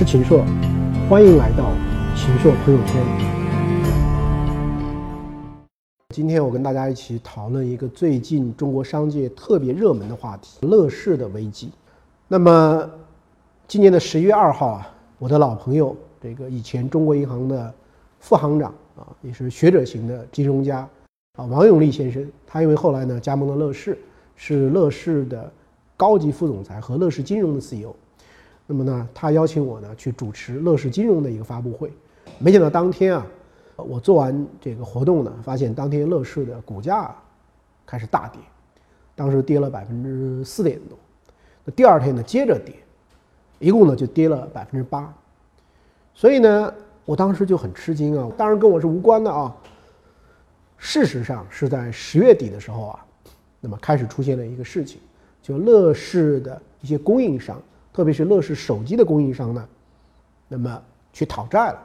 [0.00, 0.42] 是秦朔，
[1.10, 1.70] 欢迎来到
[2.16, 3.04] 秦朔朋友圈。
[6.14, 11.70] 今天我跟大家一起讨论一个最近中国商界特别热门的话题——乐视的危机。
[12.28, 12.90] 那么，
[13.68, 17.70] 今年的十一月二号啊，我的老朋友，这个以前中国银行的
[18.20, 20.78] 副行长啊，也是学者型的金融家
[21.36, 23.98] 啊，王永利先生，他因为后来呢加盟了乐视，
[24.34, 25.52] 是乐视的
[25.94, 27.94] 高级副总裁和乐视金融的 CEO。
[28.72, 31.92] 那么呢，他邀请我呢去主持乐视金融的一个发布会，
[32.38, 33.26] 没想到当天啊，
[33.74, 37.12] 我做完这个活动呢，发现当天乐视的股价
[37.84, 38.40] 开始大跌，
[39.16, 40.96] 当时跌了百分之四点多，
[41.64, 42.72] 那第二天呢接着跌，
[43.58, 45.12] 一共呢就跌了百分之八，
[46.14, 46.72] 所以呢，
[47.04, 49.52] 我当时就很吃惊啊，当然跟我是无关的啊。
[50.78, 53.04] 事实上是在十月底的时候啊，
[53.60, 55.00] 那么开始出现了一个事情，
[55.42, 57.60] 就乐视的一些供应商。
[57.92, 59.68] 特别是乐视手机的供应商呢，
[60.48, 61.78] 那么去讨债了，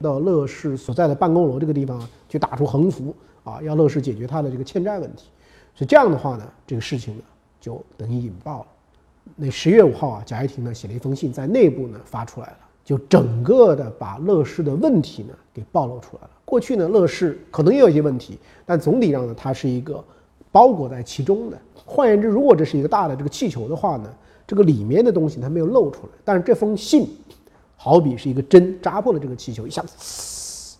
[0.00, 3.14] 到乐视所在的办公楼这个地方去打出横幅
[3.44, 5.26] 啊，要乐视解决他的这个欠债问题。
[5.74, 7.22] 所以这样的话呢，这个事情呢
[7.60, 8.66] 就等于引爆了。
[9.36, 16.30] 那十月五号啊，贾跃亭呢写了一封信，在内部呢发出来了，就整个的把乐视的问题呢给暴露出来了。
[16.44, 20.02] 过去呢，乐视可能也有一些问题，但总体上呢，它是一个
[20.50, 21.58] 包裹在其中的。
[21.84, 24.12] 换言之，如果这是一个大的这个气球的话呢？
[24.46, 27.08] 这个里面的东西它没有露出来，但是这封信，
[27.76, 30.76] 好比是一个针扎破了这个气球，一下子，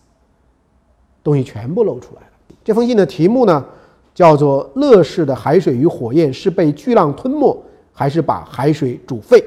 [1.23, 2.27] 东西全部露出来了。
[2.63, 3.65] 这封信的题目呢，
[4.13, 9.43] 叫做“乐视的海水与火焰是被巨浪吞没，还是把海水煮沸？”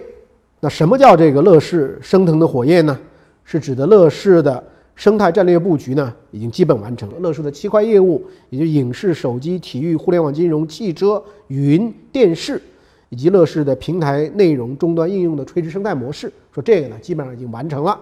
[0.61, 2.99] 那什么叫这个乐视升腾的火焰呢？
[3.45, 4.63] 是指的乐视的
[4.97, 7.19] 生态战略布局呢，已经基本完成了。
[7.21, 12.61] 乐视的七块业务，也就影视、手机、体育、互联网金融、汽车、云、电视。
[13.09, 17.99] 以及乐视的平台内容终端应用的垂直生态模式，说这个呢基本上已经完成了。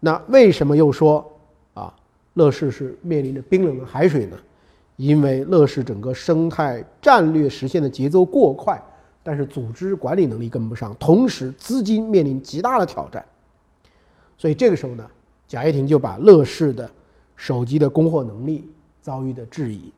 [0.00, 1.24] 那为什么又说
[1.72, 1.92] 啊
[2.34, 4.36] 乐视是面临着冰冷的海水呢？
[4.96, 8.80] 因为乐视整个生态战略实现的节奏过快，
[9.22, 13.24] 但是组织管理能力跟不上，同时资金面临极大的挑战。
[14.36, 15.04] 所以这个时候呢，
[15.48, 16.88] 贾跃亭就把乐视的
[17.34, 18.68] 手机的供货能力
[19.00, 19.90] 遭遇的质疑，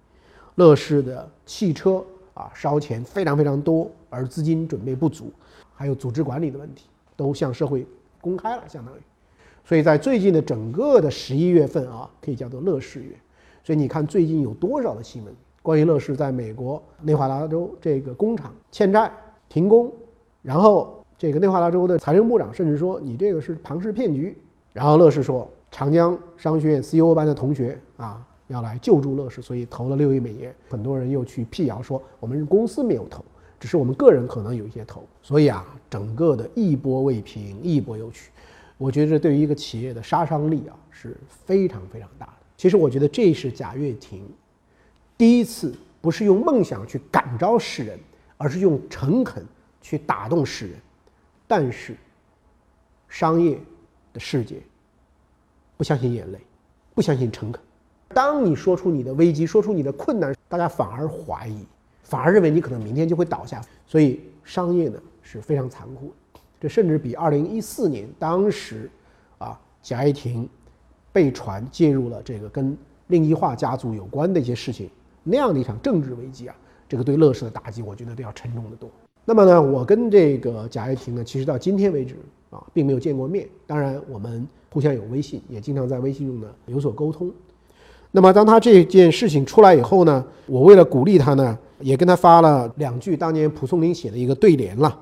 [0.54, 2.02] 乐视的汽车。
[2.36, 5.32] 啊，烧钱非常非常多，而资金准备不足，
[5.74, 6.84] 还有组织管理的问题，
[7.16, 7.86] 都向社会
[8.20, 8.98] 公开了，相当于。
[9.64, 13.16] 所以在最近的整个的十一月份啊，可以叫做乐视月。
[13.64, 19.10] 所以你看最近有多少的新闻，关于乐视在美国内华达州这个工厂欠债
[19.48, 19.90] 停工，
[20.42, 24.36] 然后这个内华达州的财政部长甚至说你这个是庞氏骗局，
[24.74, 28.22] 然后乐视说长江商学院 CEO 班的同学啊。
[28.48, 30.54] 要来救助乐视，所以投了六亿美元。
[30.68, 33.24] 很多人又去辟谣说我们公司没有投，
[33.58, 35.06] 只是我们个人可能有一些投。
[35.22, 38.30] 所以啊，整个的一波未平，一波又起。
[38.78, 42.32] 我觉得对于一个企业的杀伤力啊是非常非常大的。
[42.56, 44.22] 其实我觉得这是贾跃亭
[45.16, 47.98] 第一次不是用梦想去感召世人，
[48.36, 49.44] 而是用诚恳
[49.80, 50.78] 去打动世人。
[51.48, 51.96] 但是
[53.08, 53.58] 商业
[54.12, 54.60] 的世界
[55.76, 56.38] 不相信眼泪，
[56.94, 57.62] 不相信诚恳。
[58.16, 61.66] 当你说出你的危机，说出你的困难，大家反而怀疑，
[62.02, 63.60] 反而认为你可能明天就会倒下。
[63.86, 66.10] 所以商业呢是非常残酷，
[66.58, 68.90] 这甚至比二零一四年当时，
[69.36, 70.48] 啊贾跃亭
[71.12, 72.74] 被传介入了这个跟
[73.08, 74.88] 令一化家族有关的一些事情
[75.22, 76.56] 那样的一场政治危机啊，
[76.88, 78.88] 这个对乐视的打击，我觉得都要沉重的多。
[79.26, 82.16] 那么呢，我跟这个贾跃亭呢，其实到今天为止
[82.48, 83.46] 啊，并没有见过面。
[83.66, 87.30] 当然，我们互相有微信，也经常在微信中呢有所沟通。
[88.16, 94.98] 那么，当他这件事情出来以后呢，我为了鼓励他呢，也跟他发了两句当年蒲松龄写的一个对联了。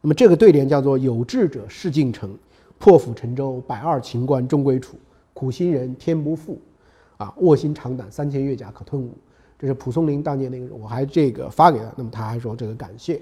[0.00, 2.36] 那么这个对联叫做“有志者事竟成，
[2.76, 4.96] 破釜沉舟，百二秦关终归楚。
[5.32, 6.60] 苦心人天不负，
[7.16, 9.10] 啊，卧薪尝胆，三千越甲可吞吴。”
[9.56, 13.20] 这是蒲松龄当年那个，我还这个发给他，那么他还说这个感谢。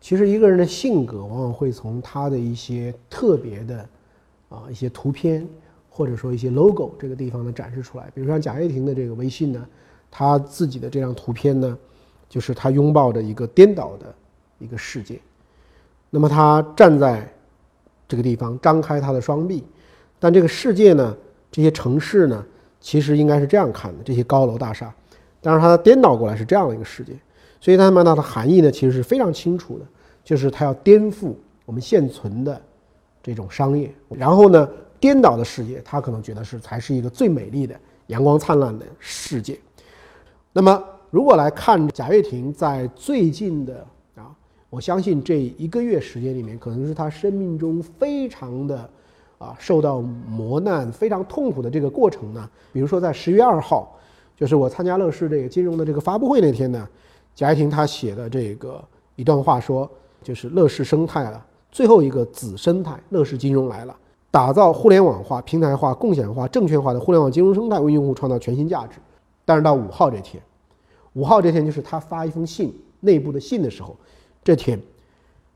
[0.00, 3.88] 其实一个人的性格，往往会从他的一些特别的
[4.50, 5.44] 啊一些图片。
[5.96, 9.66] 或者说一些 logo 这个地方呢展示出来，比如像贾跃亭的这个微信呢，
[10.10, 11.78] 他自己的这张图片呢，
[12.28, 14.14] 就是他拥抱着一个颠倒的
[14.58, 15.18] 一个世界。
[16.10, 17.26] 那么他站在
[18.06, 19.64] 这个地方，张开他的双臂，
[20.18, 21.16] 但这个世界呢，
[21.50, 22.44] 这些城市呢，
[22.78, 24.94] 其实应该是这样看的：这些高楼大厦，
[25.40, 27.14] 但是它颠倒过来是这样的一个世界。
[27.58, 29.86] 所以他们它的含义呢，其实是非常清楚的，
[30.22, 31.32] 就是他要颠覆
[31.64, 32.60] 我们现存的
[33.22, 34.68] 这种商业，然后呢。
[35.00, 37.78] 颠倒的世界，他可能觉得是才是一个最美丽的、
[38.08, 39.58] 阳光灿烂的世界。
[40.52, 44.34] 那么，如果来看贾跃亭在最近的啊，
[44.70, 48.88] 我相信这一个月时间里面，可能是他生命中非常的
[49.38, 52.48] 啊受到磨难、非常痛苦的这个过程呢。
[52.72, 53.98] 比如说在十月二号，
[54.36, 56.88] 就是我参加乐视这个金融的这个发布会那天呢，
[57.34, 58.82] 贾跃亭他写的这个
[59.14, 59.88] 一段话说，
[60.22, 63.94] 就是乐视生态了最后一个子生态，乐视金融来了，
[64.30, 68.98] 打造互联网化、平台化、共享化、证券化的互联网金融生态，为用户创造全新价值。
[69.44, 70.42] 但是到五号这天，
[71.14, 73.96] 五号这天就是他发一封信内部的信的时候。
[74.44, 74.80] 这天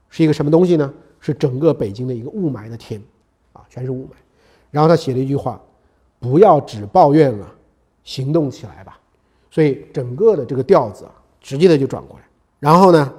[0.09, 0.93] 是一个什么东西呢？
[1.21, 3.01] 是整个北京的一个雾霾的天，
[3.53, 4.15] 啊，全是雾霾。
[4.71, 5.61] 然后他写了一句话
[6.19, 7.47] ：“不要只抱怨了，
[8.03, 8.99] 行动起来吧。”
[9.51, 12.25] 所以整个的这个调子啊，直接的就转过来。
[12.59, 13.13] 然后呢，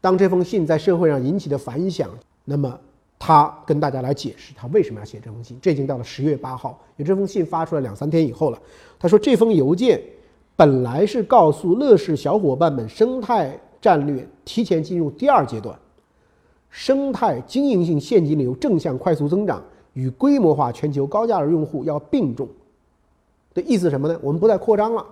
[0.00, 2.08] 当这封信在社会上引起的反响，
[2.44, 2.80] 那么
[3.18, 5.58] 他跟大家来解释他为什么要写这封信。
[5.60, 8.58] 这已经到了十月八号，有这封信发出来两三天以后了。
[8.98, 10.00] 他说这封邮件
[10.56, 13.58] 本来是告诉乐视小伙伴们生态。
[13.80, 15.78] 战略提前进入第二阶段，
[16.68, 19.62] 生态经营性现金流正向快速增长
[19.92, 22.48] 与规模化全球高价值用户要并重。
[23.54, 24.18] 的意思什么呢？
[24.20, 25.06] 我们不再扩张了，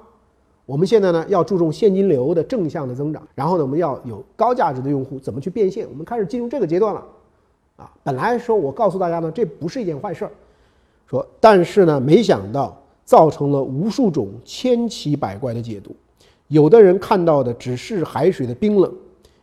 [0.64, 5.88] 我们现在呢要注重现金流的正向的增长，然后呢我们要有高价值的用户怎么去变现？
[5.88, 7.06] 我们开始进入这个阶段了。
[7.76, 10.30] 啊，本来说我告诉大家呢，这不是一件坏事儿，
[11.06, 15.94] 说但是呢，没想到造成了无数种千奇百怪的解读。
[16.48, 18.92] 有的人看到的只是海水的冰冷，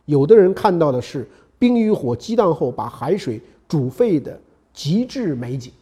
[0.06, 1.28] 有的人看到的是
[1.58, 4.40] 冰与火激荡后把海水煮沸的
[4.72, 5.72] 极致美景。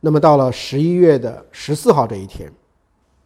[0.00, 2.50] 那么到了十一月的十四号这一天，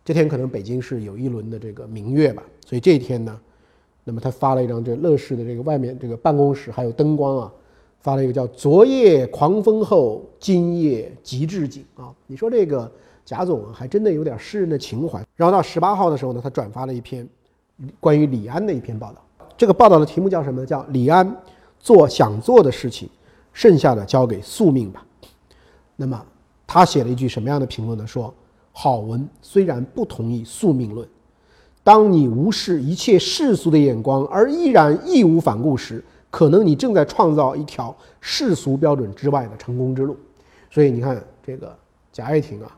[0.04, 3.38] 这天可能北京市有一轮的这个明月吧，所以这一天呢，
[4.04, 7.52] 那么他发了一张这乐视的这个外面这个办公室还有灯光啊，
[8.02, 12.90] 发了一个叫“昨夜狂风后，今夜极致景”啊，你说这个
[13.24, 15.24] 贾总，还真的有点诗人的情怀。
[15.36, 17.26] 然后到十八号的时候呢，他转发了一篇。
[17.98, 19.24] 关于李安的一篇报道，
[19.56, 20.64] 这个报道的题目叫什么？
[20.64, 21.36] 叫李安
[21.80, 23.08] 做想做的事情，
[23.52, 25.04] 剩下的交给宿命吧。
[25.96, 26.24] 那么
[26.64, 28.06] 他写了一句什么样的评论呢？
[28.06, 28.32] 说
[28.72, 31.08] 好文虽然不同意宿命论，
[31.82, 40.16] 当你无视一切世俗的眼光而依然义无反顾时，可能你正在创造一条世俗标准之外的成功之路。
[40.68, 41.72] 所以你看这个
[42.12, 42.76] 贾跃亭啊，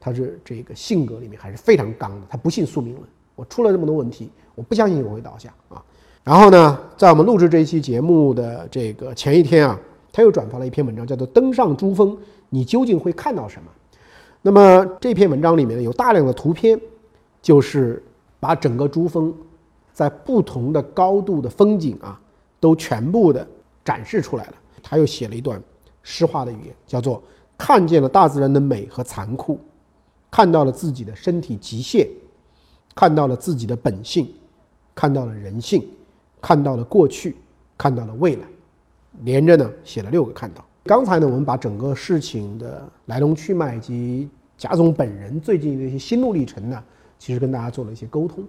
[0.00, 3.06] 他是这个性格里面还是非常刚的，他不信宿命论。
[3.34, 4.30] 我出了这么多问题。
[4.54, 5.82] 我不相信我会倒下啊！
[6.22, 9.80] 然后呢，在我们录制这一期节目的这个前一天啊，
[10.12, 12.14] 他又转发了一篇文章，叫做《登上珠峰，
[12.50, 13.70] 你究竟会看到什么》。
[14.42, 16.78] 那么这篇文章里面呢，有大量的图片，
[17.40, 18.04] 就是
[18.38, 19.34] 把整个珠峰
[19.94, 22.20] 在不同的高度的风景啊，
[22.62, 23.44] 都全部的
[23.84, 24.54] 展示出来了。
[24.80, 25.60] 他又写了一段
[26.04, 27.20] 诗化的语言，叫做
[27.58, 29.58] “看见了大自然的美和残酷，
[30.30, 32.08] 看到了自己的身体极限，
[32.94, 34.32] 看到了自己的本性。”
[34.94, 35.82] 看到了人性，
[36.38, 37.34] 看到了过去，
[37.78, 38.42] 看到了未来，
[39.22, 40.62] 连着呢写了六个看到。
[40.84, 44.28] 刚才呢，我们把整个事情的来龙去脉以及
[44.58, 46.84] 贾总本人最近的一些心路历程呢，
[47.18, 48.44] 其实跟大家做了一些沟通。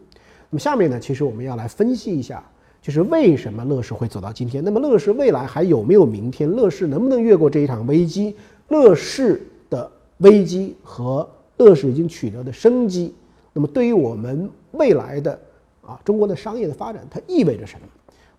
[0.49, 2.43] 那么下面呢，其实我们要来分析一下，
[2.83, 4.61] 就是为什么乐视会走到今天。
[4.61, 6.51] 那么乐视未来还有没有明天？
[6.51, 8.35] 乐视能不能越过这一场危机？
[8.67, 13.15] 乐视的危机和乐视已经取得的生机，
[13.53, 15.39] 那么对于我们未来的。
[15.85, 17.85] 啊，中国的商业的发展它意味着什么？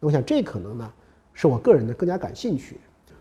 [0.01, 0.91] 那我想这可能呢，
[1.35, 2.81] 是我个人的更加感兴趣。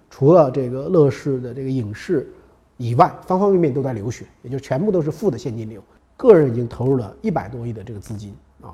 [0.09, 2.31] 除了这个乐视的这个影视
[2.77, 5.83] 以外，方方面面都在流血，也就全部都是负的现金流。
[6.15, 8.73] 个人已经投入了一百多亿的这个资金啊。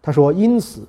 [0.00, 0.88] 他说，因此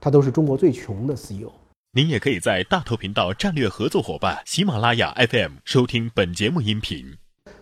[0.00, 1.50] 他都是中国最穷的 CEO。
[1.92, 7.14] 您也可以在大头频道战略合作伙伴喜马拉雅 FM 收听本节目音频。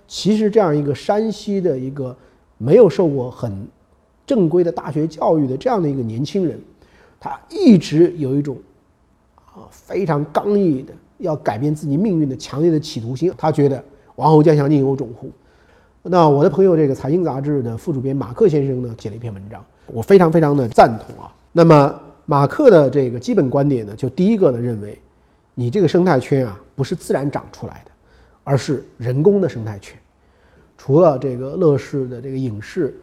[0.06, 2.16] 其实这样一个山西的一个
[2.56, 3.68] 没有受过很。
[4.26, 6.60] 正规的大学教育的这样的一个年轻人，
[7.18, 8.58] 他一直有一种
[9.36, 13.32] 啊非常刚毅的要改变自己命运的强烈的企图心。
[13.38, 13.82] 他觉得
[14.16, 15.30] 王侯将相宁有种乎？
[16.02, 21.34] 那我的朋友这个财经杂志的副主编马克先生呢写了一篇文章，我非常非常的赞同啊。
[21.50, 21.98] 那么
[22.30, 25.00] 马克的这个基本观点呢，就第一个呢认为，
[25.54, 27.90] 你这个生态圈啊不是自然长出来的，
[28.44, 29.98] 而是人工的生态圈。
[30.76, 32.94] 除了这个乐视的这个影视。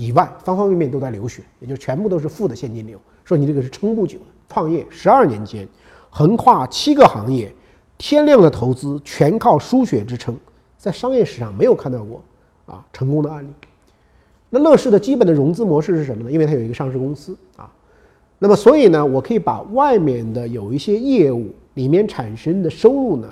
[0.00, 2.96] 以外，方方面面都在流血，也就全部都是负的现金流。
[3.24, 4.26] 说你这个是撑不久的。
[4.48, 5.66] 创业十二年间，
[6.08, 7.52] 横跨七个行业，
[7.98, 10.38] 天量的投资全靠输血支撑，
[10.76, 12.22] 在商业史上没有看到过
[12.66, 13.48] 啊成功的案例。
[14.50, 16.30] 那乐视的基本的融资模式是什么呢？
[16.30, 17.68] 因为它有一个上市公司啊，
[18.38, 23.28] 那么所以呢，我可以把外面的有一些业务里面产生的收入呢，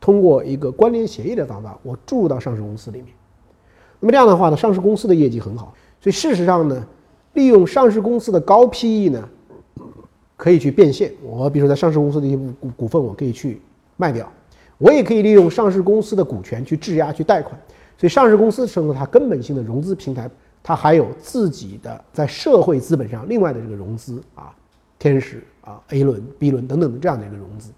[0.00, 3.08] 通过一个关联协议的方法，我注入到上市公司里面。
[4.00, 6.86] 那么这样的话呢，上市公司的业绩很好，所以事实上呢，
[7.34, 9.28] 利用上市公司的高 PE 呢，
[10.36, 11.12] 可以去变现。
[11.22, 13.60] 我比如说在上市公司的一部股股份，我可以去
[13.96, 14.28] 卖掉，
[14.78, 17.56] 我也可以利用上市公司的股权去质押、去贷款。
[17.96, 20.30] 所以上市公司成了它根本性的融资平台，
[20.62, 24.54] 它还有自己的在社会资本上另外的这个融资啊，
[24.98, 27.70] 天使啊、A 轮、B 轮等等的这样的一个融资。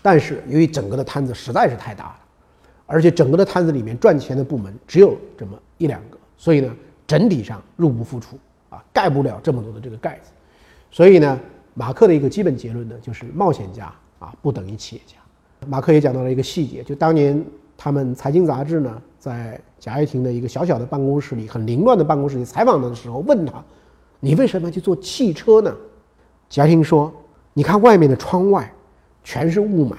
[0.00, 2.18] 但是由于整个的摊子实在是太大了，
[2.86, 6.74] 而且整个的摊子里面赚钱的部门只有这么一两个，所以呢，
[7.06, 8.38] 整体上入不敷出
[8.70, 10.30] 啊，盖不了这么多的这个盖子。
[10.90, 11.38] 所以呢，
[11.74, 15.16] 马克的一个基本结论呢，就是冒险家啊不等于企业家。
[15.66, 17.44] 马克也讲到了一个细节，就当年
[17.78, 19.00] 他们财经杂志呢。
[19.20, 23.52] 在贾跃亭的一个小小的办公室里，很凌乱的办公室里采访他的时候，问他
[24.20, 25.74] ：“你为什么要去做汽车呢？”
[26.48, 27.12] 贾跃亭说
[27.52, 28.72] ：“你看外面的窗外，
[29.24, 29.96] 全是雾霾。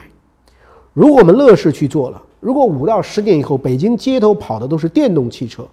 [0.94, 5.68] 如果我们乐视去做了，如果五到十年以后北京街头跑的都是电动汽车，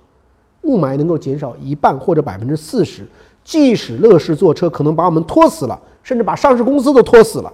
[0.62, 3.06] 雾霾能够减少一半或者百分之四十。
[3.44, 7.52] 即使乐视做车可能把我们拖死了，甚至把上市公司都拖死了，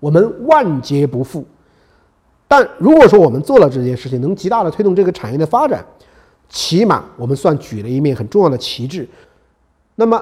[0.00, 1.44] 我们万劫不复。”
[2.50, 5.86] 但如果说我们做了这件事情，能极大的推动这个产业的发展，
[6.48, 9.08] 起码我们算举了一面很重要的旗帜。
[9.94, 10.20] 那么，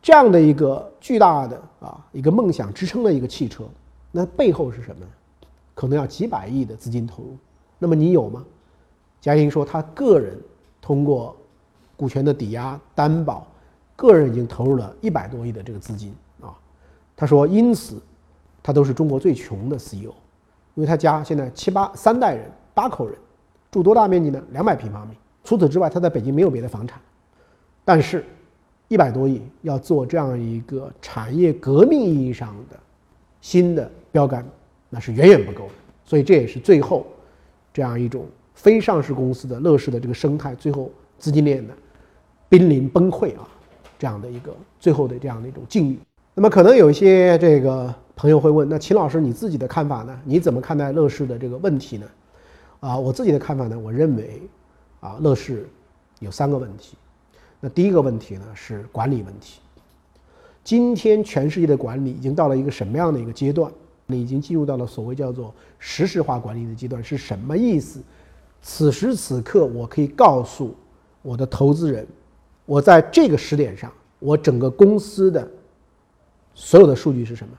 [0.00, 3.64] 这样的一个巨大的啊一个梦想支撑的一个汽车，
[4.12, 5.06] 那背后是什么？
[5.74, 7.36] 可能要几百亿的资金投入。
[7.76, 8.44] 那么你有吗？
[9.20, 10.38] 嘉兴说，他个人
[10.80, 11.34] 通过
[11.96, 13.44] 股权的抵押担保，
[13.96, 16.54] 个人已经投入了一百多亿的这个资金啊。
[17.16, 18.00] 他说，因此
[18.62, 20.14] 他都是中国最穷的 CEO。
[20.78, 23.18] 因为他家现在七八三代人八口人，
[23.68, 24.40] 住多大面积呢？
[24.52, 25.14] 两百平方米。
[25.42, 27.00] 除此之外，他在北京没有别的房产。
[27.84, 28.24] 但是，
[28.86, 32.76] 一百多亿要做这样一个产业革命意义上的
[33.40, 34.46] 新的标杆，
[34.88, 35.72] 那是远远不够的。
[36.04, 37.04] 所以这也是最后
[37.72, 41.74] 这样一种非上市公司的乐视的这个生态，最后资金链的
[42.48, 43.48] 濒临崩溃啊，
[43.98, 45.98] 这样的一个最后的这样的一种境遇。
[46.34, 47.92] 那么可能有一些这个。
[48.18, 50.20] 朋友会问：那秦老师，你自己的看法呢？
[50.24, 52.06] 你怎么看待乐视的这个问题呢？
[52.80, 53.78] 啊，我自己的看法呢？
[53.78, 54.42] 我认为，
[54.98, 55.68] 啊，乐视
[56.18, 56.96] 有三个问题。
[57.60, 59.60] 那第一个问题呢是管理问题。
[60.64, 63.70] 今天全世界的管理已经到了一个什么样的一个阶段？
[64.08, 67.02] 已经进入到了所谓叫做实时化管理的阶段。
[67.04, 68.00] 是什么意思？
[68.60, 70.74] 此时此刻，我可以告诉
[71.22, 72.04] 我的投资人，
[72.66, 75.48] 我在这个时点上，我整个公司的
[76.52, 77.56] 所有的数据是什么？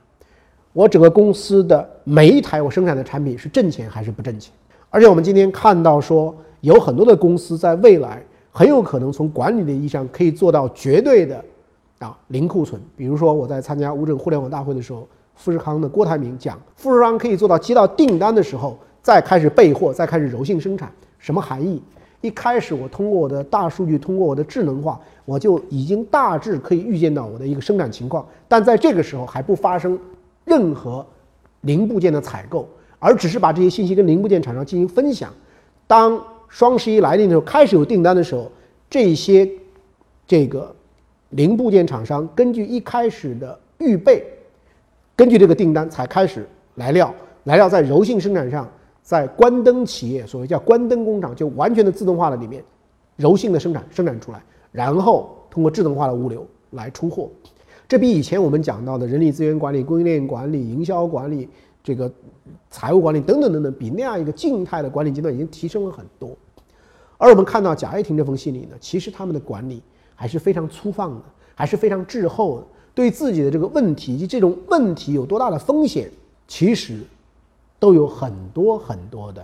[0.71, 4.53] 我整个公司的每一台我生产的产品是挣钱还是不挣钱？
[4.91, 11.43] 而且我们今天看到说，有很多的公司在未来很有可能从管理的意义上可以做到绝对的
[11.97, 12.79] 啊零库存。
[12.95, 21.81] 比如说我在参加乌镇互联网大会的时候，富士康的郭台铭讲，富士康可以做到接到订单的时候再开始备货，再开始柔性生产，什么含义？
[22.21, 29.97] 一开始我通过我的大数据，通过我的智能化，我就已经大致可以预见到我的一个生产情况，但在这个时候还不发生。
[30.49, 31.05] 任何
[31.61, 35.31] 零部件的采购，而只是把这些信息跟零部件厂商进行分享。
[35.85, 38.51] 当双十一来临的时候，开始有订单的时候，
[38.89, 39.47] 这些
[40.25, 40.75] 这个
[41.29, 44.25] 零部件厂商根据一开始的预备，
[45.15, 47.13] 根据这个订单才开始来料，
[47.43, 48.67] 来料在柔性生产上，
[49.03, 52.63] 在关灯企业所谓叫关灯工厂，就完全的自动化的里面，
[53.15, 54.41] 柔性的生产生产出来，
[54.71, 57.29] 然后通过智能化的物流来出货。
[57.89, 61.49] 这比以前我们讲到的人力资源管理、供应链管理、营销管理、
[61.83, 62.09] 这个
[62.69, 66.37] 财务管理等等等等，比那样一个静态的管理阶段已经提升了很多。
[67.17, 69.81] 而我们看到贾跃亭这封信里呢，其实他们的管理
[70.13, 71.23] 还是非常粗放的，
[71.55, 76.11] 还是非常滞后的，对自己的这个问题以及这种问题有多大的风险，
[76.47, 76.99] 其实
[77.79, 79.43] 都有很多很多的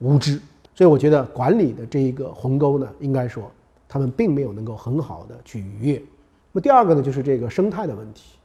[0.00, 0.38] 无知。
[0.74, 3.50] 所以我觉得管理的这一个鸿沟呢，应该说
[3.88, 6.02] 他们并没有能够很好的去逾越。
[6.54, 8.36] 那么第二个呢，就是这个生态的问题。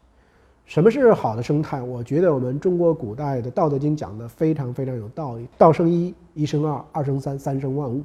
[0.66, 1.82] 什么是好的生态？
[1.82, 8.02] 我觉得我们中国古代的《道德经》讲的非常非常有道理：“道生一，一生二，二生三，三生万物。”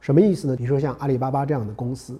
[0.00, 0.56] 什么意思呢？
[0.56, 2.18] 比如说像阿里巴巴这样的公司，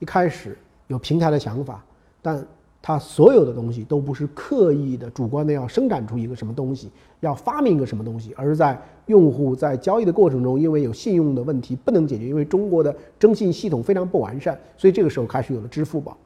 [0.00, 1.84] 一开始有平台的想法，
[2.20, 2.44] 但
[2.82, 6.90] 它所有的东西都不是刻意的、主观的要生产出一个什么东西，
[7.20, 16.16] 要发明一个什么东西，而是在用户在交易的过程中，因为有信用的问题不能解决，因为中国的征信系统非常不完善，所以这个时候开始有了支付宝。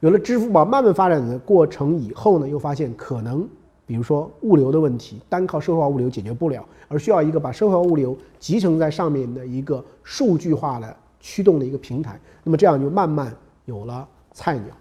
[0.00, 3.46] 有了支付宝慢慢发展的过程以后呢，又发现可能，
[3.84, 12.18] 比如说物流的问题，单靠社会化物流解决不了，而需要一个把社会化物流集成在上面的一个数据化的驱动的一个平台。
[12.42, 13.30] 那么这样就慢慢
[13.66, 14.74] 有了菜鸟。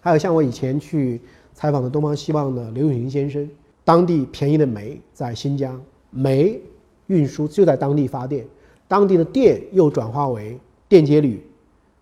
[0.00, 1.20] 还有像我以前去
[1.52, 3.50] 采访的东方希望的刘永云先生，
[3.82, 6.60] 当地便宜的煤在新疆，煤
[7.08, 8.46] 运输就在当地发电，
[8.86, 10.56] 当地的电又转化为
[10.88, 11.44] 电解铝，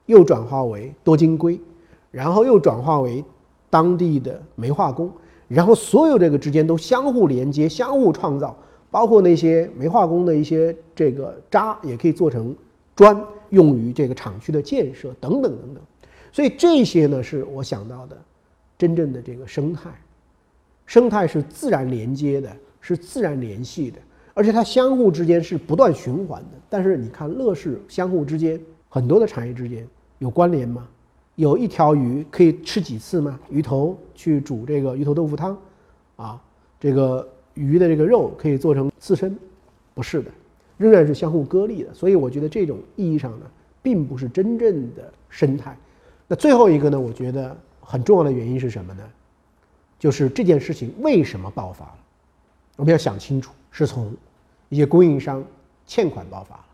[0.05, 1.59] 又转化为多晶硅。
[2.11, 3.25] 然后又转化为
[3.69, 5.11] 当地的煤化工，
[5.49, 8.57] 然后所有这个之间都相互连接、相互创造，
[8.91, 12.55] 包括那些煤化工的一些这个渣也可以做成
[12.97, 15.83] 砖，用于这个厂区的建设等等等等。
[16.33, 18.17] 所以这些呢，是我想到的
[18.77, 19.91] 真正的这个生态。
[20.87, 22.51] 生态是自然连接的，
[22.81, 23.99] 是自然联系的，
[24.35, 26.59] 而且它相互之间是不断循环的。
[26.69, 29.87] 但是你看，乐视相互之间很多的产业之间
[30.19, 30.89] 有关联吗？
[31.41, 33.41] 有一条鱼可以吃几次吗？
[33.49, 35.57] 鱼头去煮这个鱼头豆腐汤，
[36.17, 36.39] 啊，
[36.79, 39.35] 这个鱼的这个肉可以做成刺身，
[39.95, 40.31] 不是的，
[40.77, 41.95] 仍然是相互割裂的。
[41.95, 43.47] 所以我觉得这种意义上呢，
[43.81, 45.75] 并不是真正的生态。
[46.29, 49.03] 那最后一个呢，我觉得很重要的原因是什么呢？
[49.99, 51.99] 就是这件事情为什么爆发了？
[52.77, 54.15] 我们要想清楚，是从
[54.69, 55.43] 一些供应商
[55.87, 56.65] 欠款爆发了，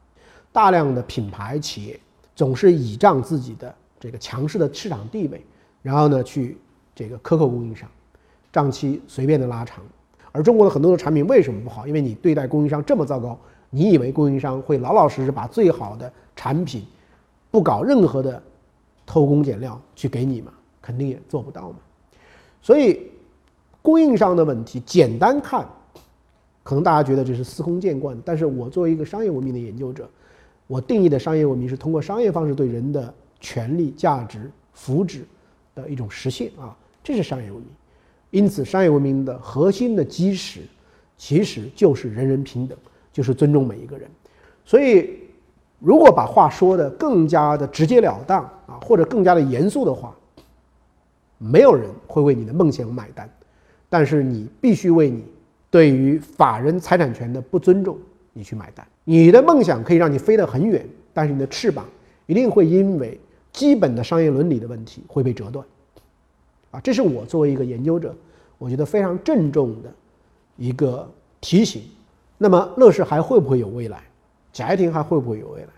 [0.51, 2.01] 大量的品牌企业
[2.35, 5.45] 总是倚仗自己的这个强势的市场地位，
[5.83, 6.57] 然后呢去
[6.95, 7.88] 这个克扣供应商，
[8.53, 9.85] 账期随便的拉长。
[10.33, 11.87] 而中国的很多的产品为什么不好？
[11.87, 13.38] 因为你对待供应商这么糟糕，
[13.71, 16.85] 你以为供应商会老老实实把最好的产品，
[17.50, 18.43] 不搞任何的
[19.05, 20.53] 偷工减料去给你吗？
[20.81, 21.76] 肯定也做不到嘛。
[22.62, 23.11] 所以。
[23.83, 25.65] 供应商的问题，简单看，
[26.65, 28.21] 可能大家觉得这是司空见惯。
[28.25, 30.11] 但是我作为一个商业文明的研究者，
[30.67, 35.21] 我定义的商业文明是通过商业方式对人的权利、价值、福祉
[35.75, 37.71] 的一种实现啊，这是商业文明。
[38.31, 40.61] 因此，商业文明的核心的基石
[41.16, 42.76] 其实就是人人平等，
[43.12, 44.11] 就是尊重每一个人。
[44.64, 45.11] 所以，
[45.78, 50.14] 如果把话说的更加的直截了当啊，或者更加的严肃的话，
[51.38, 53.31] 没有人会为你的梦想买单。
[53.89, 55.25] 但是你必须为你
[55.71, 57.97] 对于法人财产权的不尊重，
[58.32, 58.84] 你去买单。
[59.04, 60.84] 你的梦想可以让你飞得很远，
[61.15, 61.87] 但是你的翅膀
[62.26, 63.19] 一定会因为
[63.56, 65.66] 基本的商业伦理的问题会被折断。
[66.73, 68.14] 啊，这是我作为一个研究者，
[68.58, 69.90] 我觉得非常郑重的
[70.58, 71.82] 一个提醒。
[72.36, 74.02] 那么乐视还会不会有未来？
[74.52, 75.69] 贾跃亭还会不会有未来？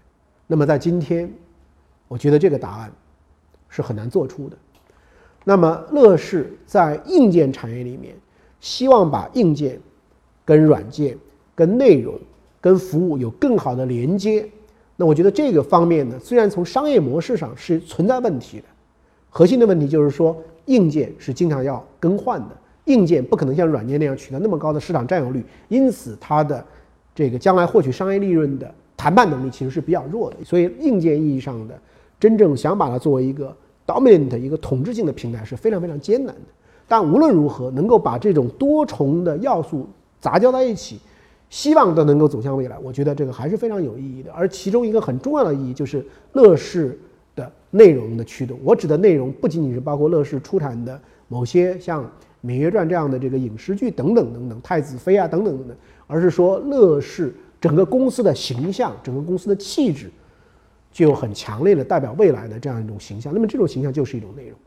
[0.49, 1.33] 那么在今天，
[2.09, 2.91] 我觉得这个答案
[3.69, 4.57] 是很难做出的。
[5.45, 8.17] 那么，乐视在硬件产业里面，
[8.59, 9.79] 希望把硬件
[10.45, 11.17] 跟软件、
[11.55, 12.19] 跟内容、
[12.61, 14.49] 跟服务有更好的连接。
[15.01, 18.65] 那我觉得这个方面呢，虽然从商业模式上是存在问题的，
[19.31, 22.57] 核心的问题就是说，硬件是经常要更换的，
[22.87, 26.63] 硬件不可能像软件那样取得那么高的市场占有率，因此它的
[27.15, 30.37] 这个将来获取商业利润的谈判能力其实是比较弱的。
[30.45, 31.79] 所以，硬件意义上的
[32.19, 33.57] 真正想把它作为一个。
[33.89, 36.43] dominant 一个统治性的平台是非常非常艰难的，
[36.87, 39.89] 但无论如何，能够把这种多重的要素
[40.21, 41.01] 杂交在一起，
[41.51, 42.79] 希望都能够走向未来。
[42.79, 44.33] 我觉得这个还是非常有意义的。
[44.33, 46.99] 而其中一个很重要的意义就是乐视
[47.35, 48.59] 的内容的驱动。
[48.63, 52.05] 我指的内容不仅仅是包括乐视出产的某些像
[52.43, 60.11] 《芈月传》这样的这个影视剧等等等等，《太子妃》啊等等等等，而是说乐视整个公司的形象，整个公司的气质。
[60.91, 64.59] 具有很强烈的代表未来的这样一种形象，那么这种形象就是一种内容。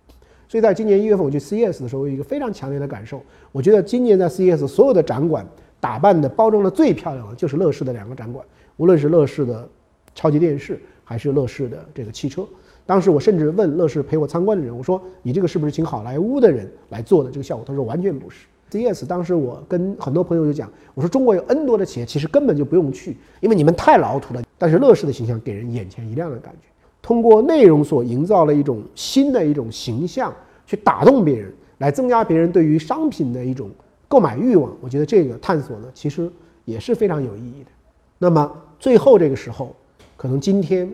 [0.47, 5.45] 所以在今年一月份我去 CES 的时候，有一个非常强烈的感受，我觉得今年在 CES 所有的展馆
[5.81, 8.45] 打扮的、包装的最漂亮的就是乐视的两个展馆，
[8.77, 9.67] 无论是乐视的
[10.15, 12.47] 超级电视，还是乐视的这个汽车。
[12.85, 26.67] 当时我甚至问乐视陪我参观的人，我说：“你这个是不是请好莱坞的人来做的这个效果？”他说：“完全不是。” ”CS 当时我跟很多朋友就讲，我说：“中国有 N 多的企业，其实根本就不用去，因为你们太老土了。”但是乐视的形象给人眼前一亮的感觉，
[27.01, 30.33] 通过内容所营造了一种新的一种形象，
[30.65, 33.69] 去打动别人，来增加别人对于商品的一种
[34.11, 34.75] 购买欲望。
[34.81, 36.29] 我觉得这个探索呢，其实
[36.65, 37.71] 也是非常有意义的。
[38.17, 39.73] 那么最后这个时候，
[40.17, 40.93] 可能今天，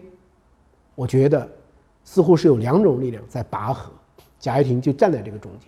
[0.93, 1.49] 我觉得
[2.03, 3.91] 似乎是有两种力量在拔河，
[4.39, 5.67] 贾跃亭就站在这个中间。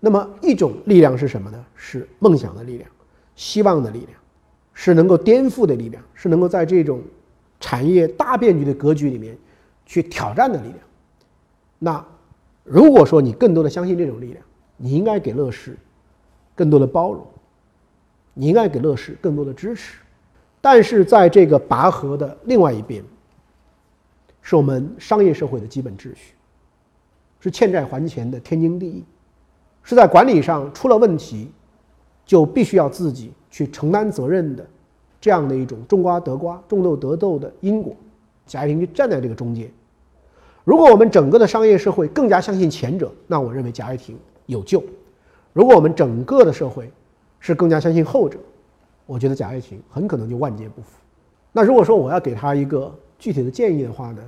[0.00, 1.64] 那么一种力量是什么呢？
[1.76, 2.90] 是梦想的力量，
[3.36, 4.10] 希望的力量。
[4.76, 7.00] 是能够颠覆的力量，是能够在这种
[7.60, 9.38] 产业大变局的格局里面
[9.86, 10.78] 去挑战的力量。
[11.78, 12.04] 那
[12.64, 14.44] 如果说你更多的相信这种力量，
[14.76, 15.78] 你应该给乐视
[16.54, 17.26] 更多的包容，
[18.32, 19.98] 你应该给乐视更多的支持。
[20.60, 23.04] 但是在这个拔河的另外一边，
[24.42, 26.34] 是我们商业社会的基本秩序，
[27.40, 29.04] 是欠债还钱的天经地义，
[29.82, 31.50] 是在管理上出了问题，
[32.24, 33.32] 就必须要自己。
[33.54, 34.66] 去承担责任的
[35.20, 37.94] 这样的一种种瓜得瓜、种豆得豆的因果，
[38.46, 39.70] 贾跃亭就站在这个中间。
[40.64, 44.80] 如果我们整个的商业社会更加相信前者，那我认为贾跃亭有救；
[45.54, 46.90] 如果我们整个的社会
[47.38, 48.38] 是更加相信后者，
[49.06, 50.88] 我觉得贾跃亭很可能就万劫不复。
[51.52, 54.22] 那如果说我要给他一个具体的建议的话呢，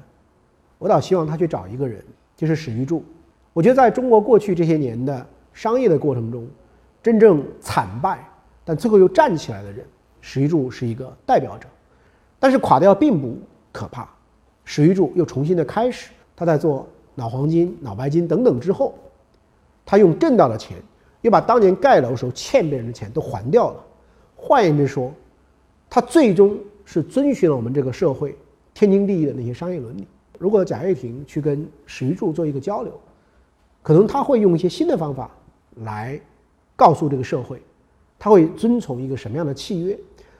[0.79, 2.01] 我倒希望他去找一个人，
[2.37, 3.05] 就是史玉柱，
[3.53, 6.47] 我觉得在中国过去这些年的商业的过程中，
[7.03, 8.25] 真正惨败
[8.65, 9.85] 但最后又站起来的人，
[10.21, 11.67] 史玉柱是一个代表者。
[12.39, 13.37] 但是垮掉并不
[13.73, 14.09] 可怕，
[14.65, 16.11] 史玉柱又重新的开始。
[16.37, 18.95] 他在做脑黄金、脑白金等等之后，
[19.85, 20.77] 他用挣到的钱，
[21.27, 23.85] 又把当年盖楼时候欠别人的钱都还掉了。
[24.37, 25.12] 换言之说，
[25.91, 28.37] 他最终是遵循了我们这个社会
[28.73, 30.07] 天经地义的那些商业伦理。
[30.39, 32.93] 如果贾跃亭去跟史玉柱做一个交流，
[33.83, 35.29] 可能他会用一些新的方法
[35.83, 36.21] 来
[36.77, 37.61] 告诉这个社会，
[38.21, 39.99] 他会遵从一个什么样的契约。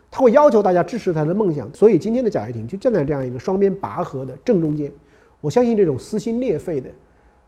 [0.09, 4.93] 他会要求大家支持他的梦想，所以今天的贾跃亭就站在这样一个双边拔河的正中间。
[5.41, 6.89] 我相信这种撕心裂肺的、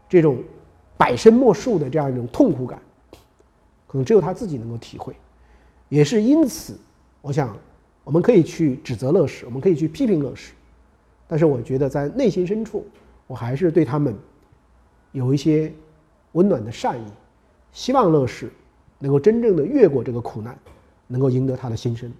[0.09, 0.39] 这种
[0.97, 2.83] 百身莫术的这样一种痛苦感，
[3.89, 5.13] 可能只有他自己能够体会。
[5.89, 6.79] 也是因此，
[7.21, 7.59] 我想
[8.05, 10.53] 我们可以去指责乐视，我们可以去批评乐视，
[11.27, 12.87] 但是我觉得在内心深处，
[13.27, 14.15] 我还是对他们
[15.13, 15.73] 有一些
[16.33, 17.05] 温暖的善意，
[17.73, 18.53] 希望乐视
[18.99, 20.59] 能够真正的越过这个苦难，
[21.07, 22.13] 能够赢得他的心声。